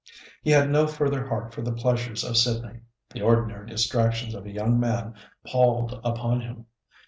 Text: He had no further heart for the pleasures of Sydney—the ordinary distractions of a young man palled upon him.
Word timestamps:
He 0.41 0.49
had 0.49 0.71
no 0.71 0.87
further 0.87 1.27
heart 1.27 1.53
for 1.53 1.61
the 1.61 1.73
pleasures 1.73 2.23
of 2.23 2.35
Sydney—the 2.35 3.21
ordinary 3.21 3.67
distractions 3.67 4.33
of 4.33 4.47
a 4.47 4.51
young 4.51 4.79
man 4.79 5.13
palled 5.45 5.93
upon 6.03 6.41
him. 6.41 6.65